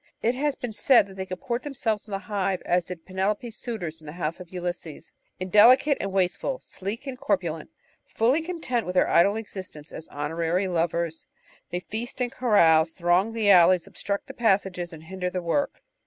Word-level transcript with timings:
It 0.23 0.33
has 0.33 0.55
been 0.55 0.73
said 0.73 1.05
that 1.05 1.15
they 1.15 1.27
com 1.27 1.37
port 1.37 1.61
themselves 1.61 2.07
in 2.07 2.11
the 2.11 2.17
hive 2.17 2.63
as 2.65 2.85
did 2.85 3.05
Penelope's 3.05 3.55
suitors 3.55 3.99
in 3.99 4.07
the 4.07 4.13
house 4.13 4.39
of 4.39 4.49
Ulysses: 4.51 5.11
"Indelicate 5.39 5.97
and 6.01 6.11
wasteful, 6.11 6.59
sleek 6.59 7.05
and 7.05 7.19
corpulent, 7.19 7.69
fully 8.07 8.41
content 8.41 8.87
with 8.87 8.95
their 8.95 9.07
idle 9.07 9.35
existence 9.35 9.91
as 9.91 10.07
honorary 10.07 10.67
lovers, 10.67 11.27
they 11.69 11.79
feast 11.81 12.19
and 12.19 12.31
carouse, 12.31 12.93
throng 12.93 13.33
the 13.33 13.51
alleys, 13.51 13.85
obstruct 13.85 14.25
the 14.25 14.33
passages, 14.33 14.91
and 14.91 15.03
hinder 15.03 15.29
the 15.29 15.39
work." 15.39 15.83